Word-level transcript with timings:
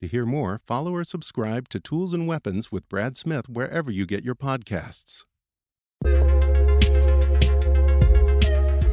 To 0.00 0.08
hear 0.08 0.24
more, 0.24 0.58
follow 0.66 0.94
or 0.94 1.04
subscribe 1.04 1.68
to 1.68 1.78
Tools 1.78 2.14
and 2.14 2.26
Weapons 2.26 2.72
with 2.72 2.88
Brad 2.88 3.18
Smith 3.18 3.50
wherever 3.50 3.90
you 3.90 4.06
get 4.06 4.24
your 4.24 4.34
podcasts. 4.34 5.24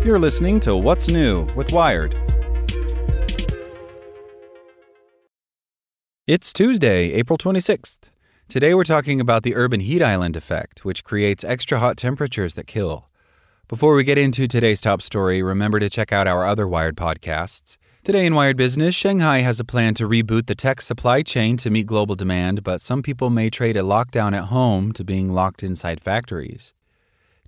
You're 0.03 0.19
listening 0.19 0.59
to 0.61 0.75
What's 0.75 1.07
New 1.07 1.47
with 1.55 1.71
Wired. 1.71 2.13
It's 6.27 6.51
Tuesday, 6.51 7.13
April 7.13 7.37
26th. 7.37 7.99
Today 8.49 8.73
we're 8.73 8.83
talking 8.83 9.21
about 9.21 9.43
the 9.43 9.55
urban 9.55 9.79
heat 9.79 10.01
island 10.01 10.35
effect, 10.35 10.83
which 10.83 11.05
creates 11.05 11.45
extra 11.45 11.79
hot 11.79 11.95
temperatures 11.95 12.55
that 12.55 12.67
kill. 12.67 13.07
Before 13.69 13.93
we 13.93 14.03
get 14.03 14.17
into 14.17 14.45
today's 14.45 14.81
top 14.81 15.01
story, 15.01 15.41
remember 15.41 15.79
to 15.79 15.89
check 15.89 16.11
out 16.11 16.27
our 16.27 16.45
other 16.45 16.67
Wired 16.67 16.97
podcasts. 16.97 17.77
Today 18.07 18.25
in 18.25 18.35
Wired 18.35 18.55
Business, 18.55 18.95
Shanghai 18.95 19.39
has 19.39 19.59
a 19.59 19.65
plan 19.65 19.93
to 19.95 20.07
reboot 20.07 20.45
the 20.45 20.55
tech 20.55 20.79
supply 20.79 21.21
chain 21.23 21.57
to 21.57 21.69
meet 21.69 21.87
global 21.87 22.15
demand, 22.15 22.63
but 22.63 22.79
some 22.79 23.03
people 23.03 23.29
may 23.29 23.49
trade 23.49 23.75
a 23.75 23.81
lockdown 23.81 24.33
at 24.33 24.45
home 24.45 24.93
to 24.93 25.03
being 25.03 25.33
locked 25.33 25.61
inside 25.61 25.99
factories. 25.99 26.73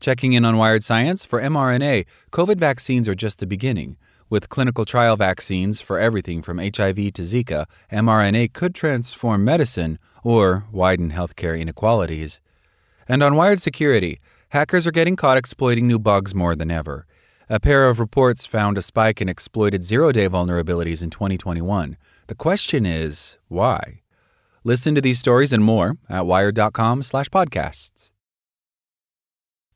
Checking 0.02 0.34
in 0.34 0.44
on 0.44 0.58
Wired 0.58 0.84
Science, 0.84 1.24
for 1.24 1.42
mRNA, 1.42 2.06
COVID 2.34 2.58
vaccines 2.58 3.08
are 3.08 3.16
just 3.16 3.40
the 3.40 3.48
beginning. 3.48 3.96
With 4.30 4.50
clinical 4.50 4.84
trial 4.84 5.16
vaccines 5.16 5.80
for 5.80 5.98
everything 5.98 6.42
from 6.42 6.58
HIV 6.58 7.14
to 7.14 7.22
Zika, 7.22 7.66
mRNA 7.90 8.52
could 8.52 8.76
transform 8.76 9.46
medicine 9.46 9.98
or 10.26 10.66
widen 10.74 11.14
healthcare 11.14 11.58
inequalities. 11.58 12.42
And 13.08 13.24
on 13.24 13.38
Wired 13.38 13.62
Security, 13.62 14.20
hackers 14.50 14.86
are 14.86 14.92
getting 14.92 15.16
caught 15.16 15.38
exploiting 15.38 15.88
new 15.88 16.00
bugs 16.00 16.36
more 16.36 16.54
than 16.54 16.70
ever. 16.70 17.06
A 17.52 17.60
pair 17.60 17.90
of 17.90 18.00
reports 18.00 18.46
found 18.46 18.78
a 18.78 18.82
spike 18.84 19.22
in 19.22 19.28
exploited 19.28 19.84
zero 19.84 20.12
day 20.12 20.30
vulnerabilities 20.30 21.02
in 21.02 21.10
2021. 21.10 21.98
The 22.28 22.36
question 22.36 22.86
is, 22.86 23.40
why? 23.48 24.02
Listen 24.64 24.94
to 24.94 25.02
these 25.02 25.20
stories 25.20 25.52
and 25.52 25.64
more 25.64 25.96
at 26.08 26.28
wired.com/podcasts. 26.28 28.12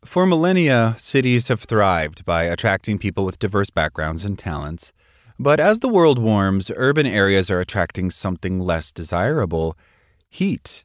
For 0.05 0.27
millennia, 0.27 0.95
cities 0.99 1.47
have 1.47 1.63
thrived 1.63 2.25
by 2.25 2.43
attracting 2.43 2.99
people 2.99 3.25
with 3.25 3.39
diverse 3.39 3.71
backgrounds 3.71 4.23
and 4.23 4.37
talents. 4.37 4.93
But 5.39 5.59
as 5.59 5.79
the 5.79 5.89
world 5.89 6.19
warms, 6.19 6.69
urban 6.75 7.07
areas 7.07 7.49
are 7.49 7.59
attracting 7.59 8.11
something 8.11 8.59
less 8.59 8.91
desirable 8.91 9.75
heat. 10.29 10.83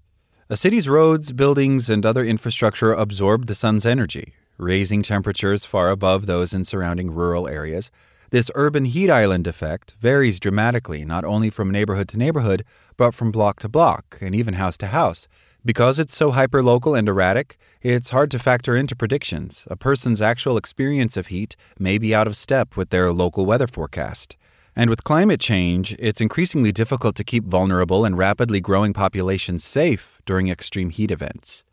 A 0.48 0.56
city's 0.56 0.88
roads, 0.88 1.32
buildings, 1.32 1.90
and 1.90 2.06
other 2.06 2.24
infrastructure 2.24 2.94
absorb 2.94 3.46
the 3.46 3.54
sun's 3.54 3.84
energy, 3.84 4.32
raising 4.58 5.02
temperatures 5.02 5.64
far 5.64 5.90
above 5.90 6.26
those 6.26 6.52
in 6.52 6.64
surrounding 6.64 7.10
rural 7.10 7.48
areas. 7.48 7.90
This 8.30 8.50
urban 8.54 8.84
heat 8.84 9.08
island 9.08 9.46
effect 9.46 9.94
varies 10.00 10.38
dramatically 10.38 11.04
not 11.04 11.24
only 11.24 11.48
from 11.48 11.70
neighborhood 11.70 12.08
to 12.10 12.18
neighborhood, 12.18 12.64
but 12.98 13.14
from 13.14 13.32
block 13.32 13.58
to 13.60 13.68
block 13.68 14.18
and 14.20 14.34
even 14.34 14.54
house 14.54 14.76
to 14.78 14.88
house. 14.88 15.28
Because 15.64 15.98
it's 15.98 16.16
so 16.16 16.32
hyperlocal 16.32 16.98
and 16.98 17.08
erratic, 17.08 17.56
it's 17.82 18.10
hard 18.10 18.30
to 18.32 18.38
factor 18.38 18.76
into 18.76 18.94
predictions. 18.94 19.64
A 19.70 19.76
person's 19.76 20.20
actual 20.20 20.56
experience 20.56 21.16
of 21.16 21.28
heat 21.28 21.56
may 21.78 21.96
be 21.96 22.14
out 22.14 22.26
of 22.26 22.36
step 22.36 22.76
with 22.76 22.90
their 22.90 23.12
local 23.12 23.46
weather 23.46 23.66
forecast. 23.66 24.36
And 24.76 24.90
with 24.90 25.04
climate 25.04 25.40
change, 25.40 25.96
it's 25.98 26.20
increasingly 26.20 26.70
difficult 26.70 27.16
to 27.16 27.24
keep 27.24 27.44
vulnerable 27.44 28.04
and 28.04 28.16
rapidly 28.16 28.60
growing 28.60 28.92
populations 28.92 29.64
safe 29.64 30.20
during 30.24 30.48
extreme 30.48 30.90
heat 30.90 31.10
events. 31.10 31.64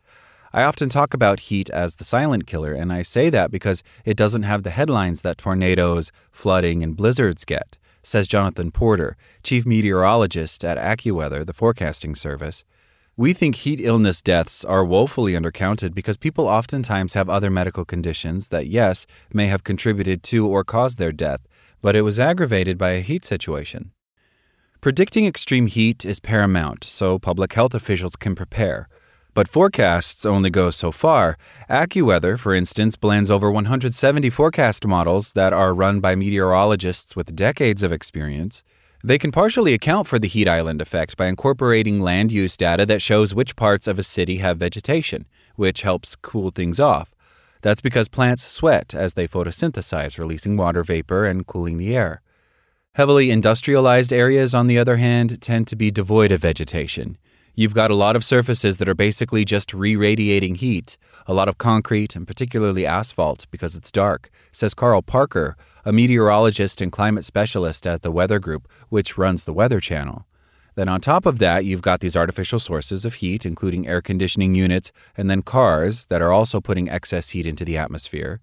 I 0.56 0.62
often 0.62 0.88
talk 0.88 1.12
about 1.12 1.50
heat 1.50 1.68
as 1.68 1.96
the 1.96 2.04
silent 2.04 2.46
killer, 2.46 2.72
and 2.72 2.90
I 2.90 3.02
say 3.02 3.28
that 3.28 3.50
because 3.50 3.82
it 4.06 4.16
doesn't 4.16 4.44
have 4.44 4.62
the 4.62 4.70
headlines 4.70 5.20
that 5.20 5.36
tornadoes, 5.36 6.10
flooding, 6.32 6.82
and 6.82 6.96
blizzards 6.96 7.44
get, 7.44 7.76
says 8.02 8.26
Jonathan 8.26 8.70
Porter, 8.70 9.18
chief 9.42 9.66
meteorologist 9.66 10.64
at 10.64 10.78
AccuWeather, 10.78 11.44
the 11.44 11.52
forecasting 11.52 12.14
service. 12.14 12.64
We 13.18 13.34
think 13.34 13.56
heat 13.56 13.80
illness 13.80 14.22
deaths 14.22 14.64
are 14.64 14.82
woefully 14.82 15.34
undercounted 15.34 15.92
because 15.94 16.16
people 16.16 16.46
oftentimes 16.46 17.12
have 17.12 17.28
other 17.28 17.50
medical 17.50 17.84
conditions 17.84 18.48
that, 18.48 18.66
yes, 18.66 19.06
may 19.34 19.48
have 19.48 19.62
contributed 19.62 20.22
to 20.22 20.46
or 20.46 20.64
caused 20.64 20.96
their 20.96 21.12
death, 21.12 21.46
but 21.82 21.94
it 21.94 22.00
was 22.00 22.18
aggravated 22.18 22.78
by 22.78 22.92
a 22.92 23.02
heat 23.02 23.26
situation. 23.26 23.92
Predicting 24.80 25.26
extreme 25.26 25.66
heat 25.66 26.06
is 26.06 26.18
paramount 26.18 26.82
so 26.82 27.18
public 27.18 27.52
health 27.52 27.74
officials 27.74 28.16
can 28.16 28.34
prepare. 28.34 28.88
But 29.36 29.48
forecasts 29.48 30.24
only 30.24 30.48
go 30.48 30.70
so 30.70 30.90
far. 30.90 31.36
AccuWeather, 31.68 32.38
for 32.38 32.54
instance, 32.54 32.96
blends 32.96 33.30
over 33.30 33.50
170 33.50 34.30
forecast 34.30 34.86
models 34.86 35.34
that 35.34 35.52
are 35.52 35.74
run 35.74 36.00
by 36.00 36.14
meteorologists 36.14 37.14
with 37.14 37.36
decades 37.36 37.82
of 37.82 37.92
experience. 37.92 38.64
They 39.04 39.18
can 39.18 39.32
partially 39.32 39.74
account 39.74 40.06
for 40.06 40.18
the 40.18 40.26
heat 40.26 40.48
island 40.48 40.80
effect 40.80 41.18
by 41.18 41.26
incorporating 41.26 42.00
land 42.00 42.32
use 42.32 42.56
data 42.56 42.86
that 42.86 43.02
shows 43.02 43.34
which 43.34 43.56
parts 43.56 43.86
of 43.86 43.98
a 43.98 44.02
city 44.02 44.38
have 44.38 44.56
vegetation, 44.56 45.26
which 45.54 45.82
helps 45.82 46.16
cool 46.16 46.48
things 46.48 46.80
off. 46.80 47.10
That's 47.60 47.82
because 47.82 48.08
plants 48.08 48.50
sweat 48.50 48.94
as 48.94 49.12
they 49.12 49.28
photosynthesize, 49.28 50.18
releasing 50.18 50.56
water 50.56 50.82
vapor 50.82 51.26
and 51.26 51.46
cooling 51.46 51.76
the 51.76 51.94
air. 51.94 52.22
Heavily 52.94 53.30
industrialized 53.30 54.14
areas, 54.14 54.54
on 54.54 54.66
the 54.66 54.78
other 54.78 54.96
hand, 54.96 55.42
tend 55.42 55.66
to 55.66 55.76
be 55.76 55.90
devoid 55.90 56.32
of 56.32 56.40
vegetation. 56.40 57.18
You've 57.58 57.72
got 57.72 57.90
a 57.90 57.94
lot 57.94 58.16
of 58.16 58.24
surfaces 58.24 58.76
that 58.76 58.88
are 58.88 58.94
basically 58.94 59.42
just 59.46 59.72
re 59.72 59.96
radiating 59.96 60.56
heat, 60.56 60.98
a 61.26 61.32
lot 61.32 61.48
of 61.48 61.56
concrete 61.56 62.14
and 62.14 62.26
particularly 62.26 62.84
asphalt 62.84 63.46
because 63.50 63.74
it's 63.74 63.90
dark, 63.90 64.28
says 64.52 64.74
Carl 64.74 65.00
Parker, 65.00 65.56
a 65.82 65.90
meteorologist 65.90 66.82
and 66.82 66.92
climate 66.92 67.24
specialist 67.24 67.86
at 67.86 68.02
the 68.02 68.10
Weather 68.10 68.38
Group, 68.38 68.68
which 68.90 69.16
runs 69.16 69.44
the 69.44 69.54
Weather 69.54 69.80
Channel. 69.80 70.26
Then, 70.74 70.90
on 70.90 71.00
top 71.00 71.24
of 71.24 71.38
that, 71.38 71.64
you've 71.64 71.80
got 71.80 72.00
these 72.00 72.14
artificial 72.14 72.58
sources 72.58 73.06
of 73.06 73.14
heat, 73.14 73.46
including 73.46 73.88
air 73.88 74.02
conditioning 74.02 74.54
units, 74.54 74.92
and 75.16 75.30
then 75.30 75.40
cars 75.40 76.04
that 76.10 76.20
are 76.20 76.32
also 76.32 76.60
putting 76.60 76.90
excess 76.90 77.30
heat 77.30 77.46
into 77.46 77.64
the 77.64 77.78
atmosphere. 77.78 78.42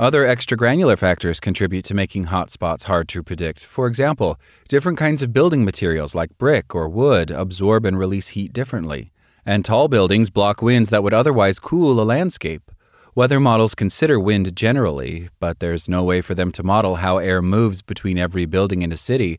Other 0.00 0.24
extra 0.24 0.56
granular 0.56 0.96
factors 0.96 1.40
contribute 1.40 1.84
to 1.84 1.92
making 1.92 2.28
hotspots 2.28 2.84
hard 2.84 3.06
to 3.08 3.22
predict. 3.22 3.66
For 3.66 3.86
example, 3.86 4.40
different 4.66 4.96
kinds 4.96 5.22
of 5.22 5.34
building 5.34 5.62
materials 5.62 6.14
like 6.14 6.38
brick 6.38 6.74
or 6.74 6.88
wood 6.88 7.30
absorb 7.30 7.84
and 7.84 7.98
release 7.98 8.28
heat 8.28 8.54
differently. 8.54 9.12
And 9.44 9.62
tall 9.62 9.88
buildings 9.88 10.30
block 10.30 10.62
winds 10.62 10.88
that 10.88 11.02
would 11.02 11.12
otherwise 11.12 11.58
cool 11.58 12.00
a 12.00 12.02
landscape. 12.02 12.70
Weather 13.14 13.38
models 13.38 13.74
consider 13.74 14.18
wind 14.18 14.56
generally, 14.56 15.28
but 15.38 15.58
there's 15.58 15.86
no 15.86 16.02
way 16.02 16.22
for 16.22 16.34
them 16.34 16.50
to 16.52 16.62
model 16.62 16.94
how 16.94 17.18
air 17.18 17.42
moves 17.42 17.82
between 17.82 18.16
every 18.16 18.46
building 18.46 18.80
in 18.80 18.92
a 18.92 18.96
city. 18.96 19.38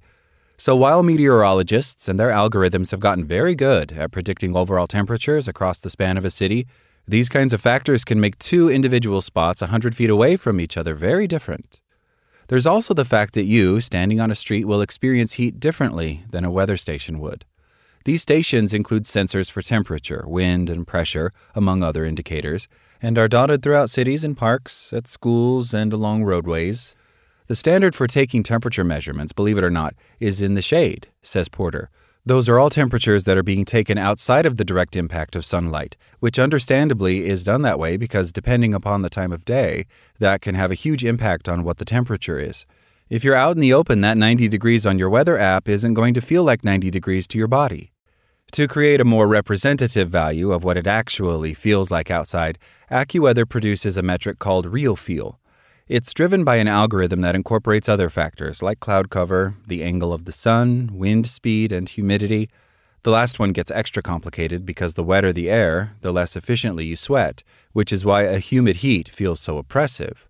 So 0.57 0.75
while 0.75 1.01
meteorologists 1.01 2.07
and 2.07 2.19
their 2.19 2.29
algorithms 2.29 2.91
have 2.91 2.99
gotten 2.99 3.25
very 3.25 3.55
good 3.55 3.93
at 3.93 4.11
predicting 4.11 4.55
overall 4.55 4.85
temperatures 4.85 5.47
across 5.47 5.79
the 5.79 5.89
span 5.89 6.17
of 6.17 6.25
a 6.25 6.29
city, 6.29 6.67
these 7.11 7.27
kinds 7.27 7.53
of 7.53 7.59
factors 7.59 8.05
can 8.05 8.21
make 8.21 8.39
two 8.39 8.69
individual 8.69 9.19
spots 9.19 9.59
100 9.59 9.93
feet 9.93 10.09
away 10.09 10.37
from 10.37 10.61
each 10.61 10.77
other 10.77 10.95
very 10.95 11.27
different. 11.27 11.81
There's 12.47 12.65
also 12.65 12.93
the 12.93 13.03
fact 13.03 13.33
that 13.33 13.43
you, 13.43 13.81
standing 13.81 14.21
on 14.21 14.31
a 14.31 14.35
street, 14.35 14.63
will 14.63 14.81
experience 14.81 15.33
heat 15.33 15.59
differently 15.59 16.23
than 16.29 16.45
a 16.45 16.51
weather 16.51 16.77
station 16.77 17.19
would. 17.19 17.43
These 18.05 18.21
stations 18.21 18.73
include 18.73 19.03
sensors 19.03 19.51
for 19.51 19.61
temperature, 19.61 20.23
wind, 20.25 20.69
and 20.69 20.87
pressure, 20.87 21.33
among 21.53 21.83
other 21.83 22.05
indicators, 22.05 22.69
and 23.01 23.17
are 23.17 23.27
dotted 23.27 23.61
throughout 23.61 23.89
cities 23.89 24.23
and 24.23 24.37
parks, 24.37 24.93
at 24.93 25.05
schools, 25.05 25.73
and 25.73 25.91
along 25.91 26.23
roadways. 26.23 26.95
The 27.47 27.55
standard 27.55 27.93
for 27.93 28.07
taking 28.07 28.41
temperature 28.41 28.85
measurements, 28.85 29.33
believe 29.33 29.57
it 29.57 29.65
or 29.65 29.69
not, 29.69 29.95
is 30.21 30.39
in 30.39 30.53
the 30.53 30.61
shade, 30.61 31.09
says 31.21 31.49
Porter. 31.49 31.89
Those 32.23 32.47
are 32.47 32.59
all 32.59 32.69
temperatures 32.69 33.23
that 33.23 33.37
are 33.37 33.43
being 33.43 33.65
taken 33.65 33.97
outside 33.97 34.45
of 34.45 34.57
the 34.57 34.63
direct 34.63 34.95
impact 34.95 35.35
of 35.35 35.43
sunlight, 35.43 35.97
which 36.19 36.37
understandably 36.37 37.27
is 37.27 37.43
done 37.43 37.63
that 37.63 37.79
way 37.79 37.97
because 37.97 38.31
depending 38.31 38.75
upon 38.75 39.01
the 39.01 39.09
time 39.09 39.31
of 39.31 39.43
day, 39.43 39.87
that 40.19 40.39
can 40.39 40.53
have 40.53 40.69
a 40.69 40.75
huge 40.75 41.03
impact 41.03 41.49
on 41.49 41.63
what 41.63 41.79
the 41.79 41.85
temperature 41.85 42.39
is. 42.39 42.67
If 43.09 43.23
you're 43.23 43.35
out 43.35 43.55
in 43.55 43.61
the 43.61 43.73
open, 43.73 44.01
that 44.01 44.17
90 44.17 44.47
degrees 44.47 44.85
on 44.85 44.99
your 44.99 45.09
weather 45.09 45.37
app 45.37 45.67
isn't 45.67 45.95
going 45.95 46.13
to 46.13 46.21
feel 46.21 46.43
like 46.43 46.63
90 46.63 46.91
degrees 46.91 47.27
to 47.29 47.39
your 47.39 47.47
body. 47.47 47.91
To 48.53 48.67
create 48.67 49.01
a 49.01 49.05
more 49.05 49.27
representative 49.27 50.09
value 50.09 50.51
of 50.51 50.63
what 50.63 50.77
it 50.77 50.85
actually 50.85 51.55
feels 51.55 51.89
like 51.89 52.11
outside, 52.11 52.59
AccuWeather 52.91 53.49
produces 53.49 53.97
a 53.97 54.03
metric 54.03 54.37
called 54.37 54.67
Real 54.67 54.95
Feel. 54.95 55.40
It's 55.91 56.13
driven 56.13 56.45
by 56.45 56.55
an 56.55 56.69
algorithm 56.69 57.19
that 57.19 57.35
incorporates 57.35 57.89
other 57.89 58.09
factors 58.09 58.63
like 58.63 58.79
cloud 58.79 59.09
cover, 59.09 59.57
the 59.67 59.83
angle 59.83 60.13
of 60.13 60.23
the 60.23 60.31
sun, 60.31 60.89
wind 60.93 61.27
speed, 61.27 61.73
and 61.73 61.89
humidity. 61.89 62.49
The 63.03 63.11
last 63.11 63.39
one 63.39 63.51
gets 63.51 63.69
extra 63.71 64.01
complicated 64.01 64.65
because 64.65 64.93
the 64.93 65.03
wetter 65.03 65.33
the 65.33 65.49
air, 65.49 65.97
the 65.99 66.13
less 66.13 66.37
efficiently 66.37 66.85
you 66.85 66.95
sweat, 66.95 67.43
which 67.73 67.91
is 67.91 68.05
why 68.05 68.21
a 68.21 68.39
humid 68.39 68.77
heat 68.77 69.09
feels 69.09 69.41
so 69.41 69.57
oppressive. 69.57 70.29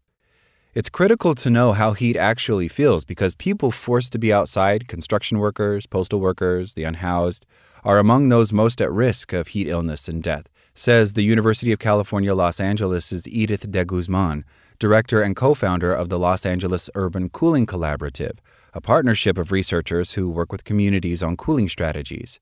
It's 0.73 0.89
critical 0.89 1.35
to 1.35 1.51
know 1.51 1.73
how 1.73 1.93
heat 1.93 2.17
actually 2.17 2.67
feels 2.67 3.05
because 3.05 3.35
people 3.35 3.69
forced 3.69 4.11
to 4.13 4.17
be 4.17 4.33
outside, 4.33 4.87
construction 4.87 5.37
workers, 5.37 5.85
postal 5.85 6.19
workers, 6.19 6.73
the 6.73 6.85
unhoused, 6.85 7.45
are 7.83 7.99
among 7.99 8.29
those 8.29 8.51
most 8.51 8.81
at 8.81 8.91
risk 8.91 9.31
of 9.31 9.49
heat 9.49 9.67
illness 9.67 10.07
and 10.07 10.23
death, 10.23 10.49
says 10.73 11.13
the 11.13 11.23
University 11.23 11.71
of 11.71 11.77
California, 11.77 12.33
Los 12.33 12.59
Angeles' 12.59 13.27
Edith 13.27 13.71
de 13.71 13.85
Guzman, 13.85 14.43
director 14.81 15.21
and 15.21 15.35
co 15.35 15.53
founder 15.53 15.93
of 15.93 16.09
the 16.09 16.17
Los 16.17 16.43
Angeles 16.43 16.89
Urban 16.95 17.29
Cooling 17.29 17.67
Collaborative, 17.67 18.39
a 18.73 18.81
partnership 18.81 19.37
of 19.37 19.51
researchers 19.51 20.13
who 20.13 20.27
work 20.27 20.51
with 20.51 20.63
communities 20.63 21.21
on 21.21 21.37
cooling 21.37 21.69
strategies. 21.69 22.39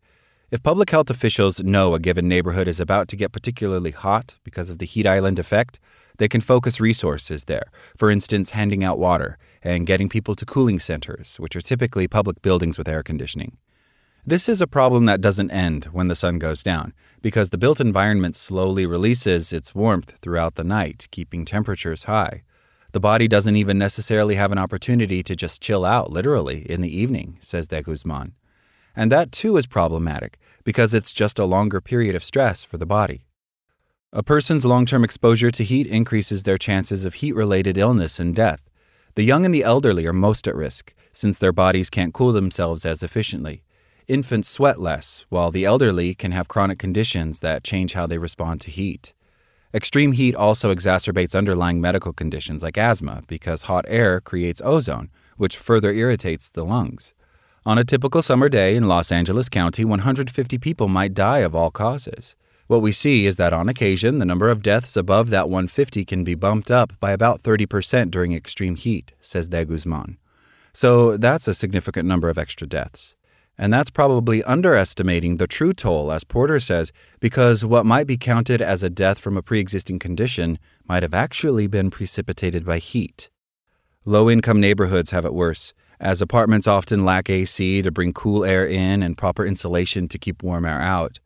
If 0.50 0.64
public 0.64 0.90
health 0.90 1.10
officials 1.10 1.60
know 1.60 1.94
a 1.94 2.00
given 2.00 2.30
neighborhood 2.30 2.70
is 2.70 2.80
about 2.80 3.10
to 3.10 3.18
get 3.18 3.34
particularly 3.34 3.92
hot 3.92 4.38
because 4.46 4.70
of 4.70 4.80
the 4.80 4.86
heat 4.86 5.06
island 5.06 5.38
effect, 5.38 5.82
they 6.18 6.30
can 6.30 6.40
focus 6.40 6.80
resources 6.80 7.44
there, 7.44 7.72
for 7.98 8.10
instance, 8.10 8.52
handing 8.52 8.86
out 8.86 8.98
water 8.98 9.38
and 9.62 9.86
getting 9.86 10.08
people 10.08 10.34
to 10.36 10.46
cooling 10.46 10.80
centers, 10.80 11.36
which 11.42 11.58
are 11.58 11.62
typically 11.62 12.08
public 12.08 12.42
buildings 12.42 12.78
with 12.78 12.88
air 12.88 13.04
conditioning. 13.04 13.58
This 14.30 14.48
is 14.48 14.62
a 14.62 14.68
problem 14.68 15.08
that 15.08 15.22
doesn't 15.22 15.50
end 15.50 15.86
when 15.86 16.08
the 16.08 16.16
sun 16.16 16.38
goes 16.38 16.62
down, 16.62 16.94
because 17.20 17.50
the 17.50 17.58
built 17.58 17.82
environment 17.82 18.36
slowly 18.36 18.86
releases 18.86 19.52
its 19.52 19.74
warmth 19.74 20.20
throughout 20.22 20.54
the 20.54 20.64
night, 20.64 21.08
keeping 21.10 21.46
temperatures 21.46 22.04
high. 22.04 22.44
The 22.92 23.00
body 23.00 23.28
doesn't 23.28 23.56
even 23.56 23.80
necessarily 23.80 24.36
have 24.36 24.52
an 24.52 24.60
opportunity 24.60 25.24
to 25.24 25.36
just 25.36 25.64
chill 25.64 25.84
out, 25.84 26.12
literally, 26.12 26.70
in 26.70 26.82
the 26.82 26.96
evening, 26.96 27.38
says 27.40 27.68
De 27.68 27.82
Guzman. 27.82 28.36
And 28.96 29.12
that 29.12 29.32
too 29.32 29.58
is 29.58 29.66
problematic, 29.66 30.38
because 30.64 30.94
it's 30.94 31.12
just 31.12 31.40
a 31.40 31.46
longer 31.46 31.82
period 31.82 32.14
of 32.14 32.24
stress 32.24 32.64
for 32.64 32.78
the 32.78 32.86
body. 32.86 33.26
A 34.14 34.22
person's 34.22 34.64
long 34.64 34.86
term 34.86 35.04
exposure 35.04 35.50
to 35.50 35.64
heat 35.64 35.88
increases 35.88 36.44
their 36.44 36.60
chances 36.60 37.04
of 37.04 37.16
heat 37.16 37.34
related 37.34 37.80
illness 37.80 38.20
and 38.20 38.36
death. 38.36 38.62
The 39.16 39.24
young 39.24 39.44
and 39.44 39.56
the 39.56 39.64
elderly 39.64 40.06
are 40.06 40.14
most 40.14 40.48
at 40.48 40.56
risk, 40.56 40.94
since 41.14 41.40
their 41.40 41.52
bodies 41.52 41.90
can't 41.90 42.14
cool 42.14 42.32
themselves 42.32 42.86
as 42.86 43.02
efficiently 43.02 43.64
infants 44.10 44.50
sweat 44.50 44.80
less, 44.80 45.24
while 45.30 45.52
the 45.52 45.64
elderly 45.64 46.14
can 46.14 46.32
have 46.32 46.48
chronic 46.48 46.80
conditions 46.80 47.40
that 47.40 47.64
change 47.64 47.94
how 47.94 48.08
they 48.08 48.18
respond 48.18 48.60
to 48.62 48.72
heat. 48.72 49.14
Extreme 49.74 50.14
heat 50.14 50.36
also 50.36 50.74
exacerbates 50.74 51.36
underlying 51.36 51.80
medical 51.80 52.12
conditions 52.12 52.64
like 52.64 52.78
asthma 52.78 53.22
because 53.28 53.64
hot 53.64 53.86
air 53.88 54.20
creates 54.20 54.62
ozone, 54.66 55.10
which 55.38 55.58
further 55.58 55.94
irritates 55.94 56.50
the 56.50 56.66
lungs. 56.66 57.14
On 57.66 57.78
a 57.78 57.84
typical 57.84 58.24
summer 58.24 58.50
day 58.50 58.76
in 58.76 58.88
Los 58.88 59.12
Angeles 59.12 59.48
County, 59.48 59.86
150 59.86 60.58
people 60.58 60.88
might 60.88 61.14
die 61.14 61.40
of 61.40 61.56
all 61.56 61.70
causes. 61.70 62.36
What 62.66 62.82
we 62.82 62.92
see 62.92 63.28
is 63.28 63.38
that 63.38 63.54
on 63.54 63.70
occasion, 63.70 64.18
the 64.18 64.26
number 64.26 64.50
of 64.50 64.64
deaths 64.64 64.96
above 64.96 65.30
that 65.30 65.50
150 65.50 66.04
can 66.06 66.24
be 66.24 66.36
bumped 66.36 66.72
up 66.72 66.94
by 67.00 67.12
about 67.12 67.44
30% 67.44 68.10
during 68.10 68.34
extreme 68.34 68.76
heat, 68.76 69.14
says 69.22 69.50
De 69.50 69.66
Guzman. 69.66 70.18
So 70.74 71.18
that's 71.18 71.48
a 71.48 71.54
significant 71.54 72.08
number 72.08 72.30
of 72.30 72.38
extra 72.38 72.66
deaths. 72.66 73.16
And 73.62 73.74
that's 73.74 73.90
probably 73.90 74.42
underestimating 74.46 75.36
the 75.36 75.46
true 75.46 75.74
toll, 75.74 76.14
as 76.14 76.24
Porter 76.24 76.62
says, 76.62 76.94
because 77.20 77.66
what 77.66 77.86
might 77.86 78.08
be 78.08 78.18
counted 78.18 78.62
as 78.62 78.84
a 78.84 78.90
death 78.90 79.20
from 79.20 79.36
a 79.36 79.42
pre 79.42 79.60
existing 79.60 80.00
condition 80.00 80.58
might 80.88 81.04
have 81.04 81.14
actually 81.14 81.68
been 81.68 81.92
precipitated 81.92 82.66
by 82.66 82.78
heat. 82.78 83.30
Low 84.06 84.30
income 84.30 84.62
neighborhoods 84.62 85.12
have 85.12 85.26
it 85.26 85.34
worse, 85.34 85.74
as 86.00 86.22
apartments 86.22 86.68
often 86.68 87.04
lack 87.04 87.30
AC 87.30 87.82
to 87.82 87.92
bring 87.92 88.14
cool 88.14 88.46
air 88.46 88.66
in 88.66 89.04
and 89.04 89.18
proper 89.18 89.46
insulation 89.46 90.08
to 90.08 90.18
keep 90.18 90.42
warm 90.42 90.64
air 90.64 90.80
out. 90.80 91.20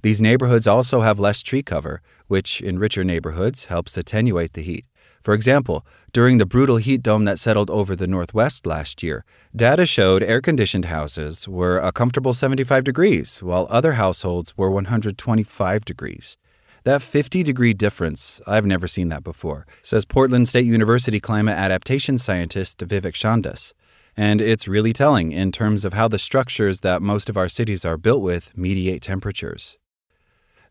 These 0.00 0.22
neighborhoods 0.22 0.66
also 0.66 1.02
have 1.02 1.18
less 1.18 1.42
tree 1.42 1.62
cover, 1.62 2.00
which 2.28 2.62
in 2.62 2.78
richer 2.78 3.04
neighborhoods 3.04 3.66
helps 3.66 3.98
attenuate 3.98 4.54
the 4.54 4.62
heat. 4.62 4.86
For 5.24 5.32
example, 5.32 5.86
during 6.12 6.36
the 6.36 6.44
brutal 6.44 6.76
heat 6.76 7.02
dome 7.02 7.24
that 7.24 7.38
settled 7.38 7.70
over 7.70 7.96
the 7.96 8.06
Northwest 8.06 8.66
last 8.66 9.02
year, 9.02 9.24
data 9.56 9.86
showed 9.86 10.22
air 10.22 10.42
conditioned 10.42 10.84
houses 10.84 11.48
were 11.48 11.78
a 11.78 11.92
comfortable 11.92 12.34
75 12.34 12.84
degrees, 12.84 13.42
while 13.42 13.66
other 13.70 13.94
households 13.94 14.54
were 14.58 14.70
125 14.70 15.84
degrees. 15.86 16.36
That 16.82 17.00
50 17.00 17.42
degree 17.42 17.72
difference, 17.72 18.42
I've 18.46 18.66
never 18.66 18.86
seen 18.86 19.08
that 19.08 19.24
before, 19.24 19.66
says 19.82 20.04
Portland 20.04 20.46
State 20.46 20.66
University 20.66 21.20
climate 21.20 21.56
adaptation 21.56 22.18
scientist 22.18 22.76
Vivek 22.80 23.14
Shandas. 23.14 23.72
And 24.18 24.42
it's 24.42 24.68
really 24.68 24.92
telling 24.92 25.32
in 25.32 25.52
terms 25.52 25.86
of 25.86 25.94
how 25.94 26.06
the 26.06 26.18
structures 26.18 26.80
that 26.80 27.00
most 27.00 27.30
of 27.30 27.38
our 27.38 27.48
cities 27.48 27.86
are 27.86 27.96
built 27.96 28.20
with 28.20 28.54
mediate 28.58 29.00
temperatures. 29.00 29.78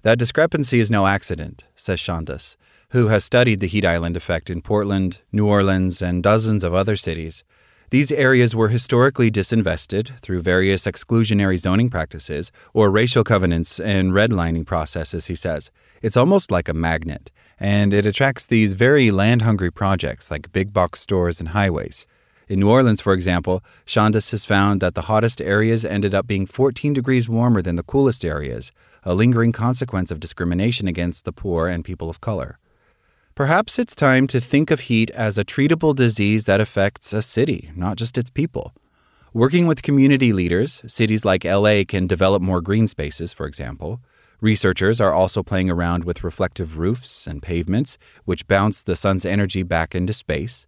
That 0.03 0.19
discrepancy 0.19 0.79
is 0.79 0.91
no 0.91 1.07
accident, 1.07 1.63
says 1.75 1.99
Shandas 1.99 2.55
who 2.93 3.07
has 3.07 3.25
studied 3.25 3.59
the 3.59 3.67
heat 3.67 3.83
island 3.83 4.15
effect 4.15 4.51
in 4.51 4.61
Portland, 4.61 5.21
New 5.31 5.47
Orleans, 5.47 5.99
and 5.99 6.21
dozens 6.21 6.63
of 6.63 6.75
other 6.75 6.95
cities. 6.95 7.43
These 7.89 8.11
areas 8.11 8.55
were 8.55 8.69
historically 8.69 9.31
disinvested 9.31 10.19
through 10.19 10.43
various 10.43 10.85
exclusionary 10.85 11.57
zoning 11.57 11.89
practices 11.89 12.51
or 12.71 12.91
racial 12.91 13.23
covenants 13.23 13.79
and 13.79 14.11
redlining 14.11 14.63
processes, 14.63 15.25
he 15.25 15.33
says. 15.33 15.71
It's 16.03 16.15
almost 16.15 16.51
like 16.51 16.69
a 16.69 16.73
magnet, 16.73 17.31
and 17.59 17.95
it 17.95 18.05
attracts 18.05 18.45
these 18.45 18.75
very 18.75 19.09
land 19.09 19.41
hungry 19.41 19.71
projects 19.71 20.29
like 20.29 20.51
big 20.51 20.71
box 20.71 21.01
stores 21.01 21.39
and 21.39 21.49
highways. 21.49 22.05
In 22.49 22.59
New 22.59 22.69
Orleans, 22.69 23.01
for 23.01 23.13
example, 23.13 23.63
Shandas 23.85 24.31
has 24.31 24.43
found 24.45 24.81
that 24.81 24.95
the 24.95 25.03
hottest 25.03 25.41
areas 25.41 25.85
ended 25.85 26.13
up 26.13 26.27
being 26.27 26.45
14 26.45 26.93
degrees 26.93 27.29
warmer 27.29 27.61
than 27.61 27.77
the 27.77 27.83
coolest 27.83 28.25
areas, 28.25 28.71
a 29.03 29.13
lingering 29.13 29.51
consequence 29.51 30.11
of 30.11 30.19
discrimination 30.19 30.87
against 30.87 31.25
the 31.25 31.31
poor 31.31 31.67
and 31.67 31.85
people 31.85 32.09
of 32.09 32.21
color. 32.21 32.59
Perhaps 33.35 33.79
it's 33.79 33.95
time 33.95 34.27
to 34.27 34.39
think 34.39 34.69
of 34.69 34.81
heat 34.81 35.09
as 35.11 35.37
a 35.37 35.45
treatable 35.45 35.95
disease 35.95 36.45
that 36.45 36.61
affects 36.61 37.13
a 37.13 37.21
city, 37.21 37.71
not 37.75 37.97
just 37.97 38.17
its 38.17 38.29
people. 38.29 38.73
Working 39.33 39.65
with 39.65 39.81
community 39.81 40.31
leaders, 40.31 40.83
cities 40.85 41.25
like 41.25 41.43
LA 41.43 41.83
can 41.87 42.05
develop 42.05 42.43
more 42.43 42.61
green 42.61 42.87
spaces, 42.87 43.33
for 43.33 43.47
example. 43.47 43.99
Researchers 44.41 45.01
are 45.01 45.13
also 45.13 45.41
playing 45.41 45.71
around 45.71 46.03
with 46.03 46.23
reflective 46.23 46.77
roofs 46.77 47.25
and 47.25 47.41
pavements, 47.41 47.97
which 48.25 48.47
bounce 48.47 48.83
the 48.83 48.95
sun's 48.95 49.25
energy 49.25 49.63
back 49.63 49.95
into 49.95 50.13
space. 50.13 50.67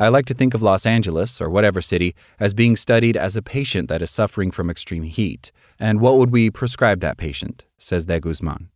I 0.00 0.08
like 0.08 0.24
to 0.26 0.34
think 0.34 0.54
of 0.54 0.62
Los 0.62 0.86
Angeles, 0.86 1.42
or 1.42 1.50
whatever 1.50 1.82
city, 1.82 2.14
as 2.38 2.54
being 2.54 2.74
studied 2.74 3.18
as 3.18 3.36
a 3.36 3.42
patient 3.42 3.90
that 3.90 4.00
is 4.00 4.10
suffering 4.10 4.50
from 4.50 4.70
extreme 4.70 5.02
heat. 5.02 5.52
And 5.78 6.00
what 6.00 6.16
would 6.16 6.30
we 6.30 6.48
prescribe 6.48 7.00
that 7.00 7.18
patient? 7.18 7.66
says 7.76 8.06
De 8.06 8.18
Guzman. 8.18 8.70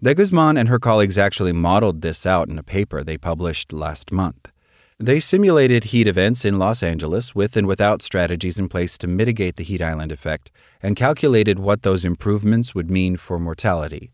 De 0.00 0.14
Guzman 0.14 0.56
and 0.56 0.68
her 0.68 0.78
colleagues 0.78 1.18
actually 1.18 1.52
modeled 1.52 2.02
this 2.02 2.24
out 2.24 2.48
in 2.48 2.56
a 2.56 2.62
paper 2.62 3.02
they 3.02 3.18
published 3.18 3.72
last 3.72 4.12
month. 4.12 4.52
They 4.96 5.18
simulated 5.18 5.84
heat 5.86 6.06
events 6.06 6.44
in 6.44 6.56
Los 6.56 6.84
Angeles 6.84 7.34
with 7.34 7.56
and 7.56 7.66
without 7.66 8.00
strategies 8.00 8.56
in 8.56 8.68
place 8.68 8.96
to 8.98 9.08
mitigate 9.08 9.56
the 9.56 9.64
heat 9.64 9.82
island 9.82 10.12
effect 10.12 10.52
and 10.80 10.94
calculated 10.94 11.58
what 11.58 11.82
those 11.82 12.04
improvements 12.04 12.76
would 12.76 12.92
mean 12.92 13.16
for 13.16 13.40
mortality. 13.40 14.12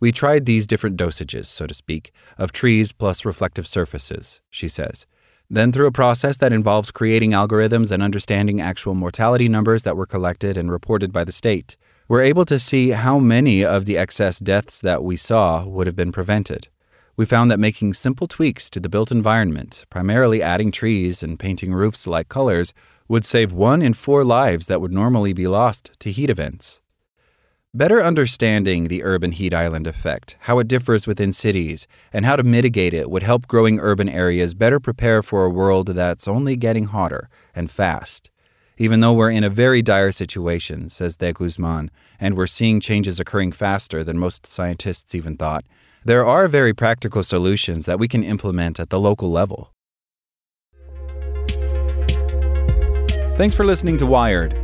We 0.00 0.12
tried 0.12 0.46
these 0.46 0.66
different 0.66 0.96
dosages, 0.96 1.44
so 1.44 1.66
to 1.66 1.74
speak, 1.74 2.10
of 2.38 2.52
trees 2.52 2.92
plus 2.92 3.26
reflective 3.26 3.66
surfaces, 3.66 4.40
she 4.48 4.66
says. 4.66 5.04
Then, 5.50 5.72
through 5.72 5.86
a 5.86 5.92
process 5.92 6.36
that 6.38 6.52
involves 6.52 6.90
creating 6.90 7.32
algorithms 7.32 7.90
and 7.90 8.02
understanding 8.02 8.60
actual 8.60 8.94
mortality 8.94 9.48
numbers 9.48 9.82
that 9.82 9.96
were 9.96 10.06
collected 10.06 10.56
and 10.56 10.70
reported 10.70 11.12
by 11.12 11.24
the 11.24 11.32
state, 11.32 11.76
we're 12.08 12.22
able 12.22 12.44
to 12.46 12.58
see 12.58 12.90
how 12.90 13.18
many 13.18 13.64
of 13.64 13.84
the 13.84 13.96
excess 13.96 14.38
deaths 14.38 14.80
that 14.80 15.04
we 15.04 15.16
saw 15.16 15.64
would 15.64 15.86
have 15.86 15.96
been 15.96 16.12
prevented. 16.12 16.68
We 17.16 17.26
found 17.26 17.50
that 17.50 17.60
making 17.60 17.94
simple 17.94 18.26
tweaks 18.26 18.68
to 18.70 18.80
the 18.80 18.88
built 18.88 19.12
environment, 19.12 19.84
primarily 19.88 20.42
adding 20.42 20.72
trees 20.72 21.22
and 21.22 21.38
painting 21.38 21.72
roofs 21.72 22.06
like 22.06 22.28
colors, 22.28 22.74
would 23.06 23.24
save 23.24 23.52
one 23.52 23.82
in 23.82 23.94
four 23.94 24.24
lives 24.24 24.66
that 24.66 24.80
would 24.80 24.92
normally 24.92 25.32
be 25.32 25.46
lost 25.46 25.92
to 26.00 26.10
heat 26.10 26.30
events. 26.30 26.80
Better 27.76 28.00
understanding 28.00 28.84
the 28.84 29.02
urban 29.02 29.32
heat 29.32 29.52
island 29.52 29.88
effect, 29.88 30.36
how 30.42 30.60
it 30.60 30.68
differs 30.68 31.08
within 31.08 31.32
cities, 31.32 31.88
and 32.12 32.24
how 32.24 32.36
to 32.36 32.44
mitigate 32.44 32.94
it 32.94 33.10
would 33.10 33.24
help 33.24 33.48
growing 33.48 33.80
urban 33.80 34.08
areas 34.08 34.54
better 34.54 34.78
prepare 34.78 35.24
for 35.24 35.44
a 35.44 35.50
world 35.50 35.88
that's 35.88 36.28
only 36.28 36.54
getting 36.54 36.84
hotter 36.84 37.28
and 37.52 37.72
fast. 37.72 38.30
Even 38.78 39.00
though 39.00 39.12
we're 39.12 39.28
in 39.28 39.42
a 39.42 39.50
very 39.50 39.82
dire 39.82 40.12
situation, 40.12 40.88
says 40.88 41.16
De 41.16 41.32
Guzman, 41.32 41.90
and 42.20 42.36
we're 42.36 42.46
seeing 42.46 42.78
changes 42.78 43.18
occurring 43.18 43.50
faster 43.50 44.04
than 44.04 44.20
most 44.20 44.46
scientists 44.46 45.12
even 45.12 45.36
thought, 45.36 45.64
there 46.04 46.24
are 46.24 46.46
very 46.46 46.74
practical 46.74 47.24
solutions 47.24 47.86
that 47.86 47.98
we 47.98 48.06
can 48.06 48.22
implement 48.22 48.78
at 48.78 48.90
the 48.90 49.00
local 49.00 49.32
level. 49.32 49.72
Thanks 53.36 53.56
for 53.56 53.64
listening 53.64 53.96
to 53.96 54.06
Wired. 54.06 54.63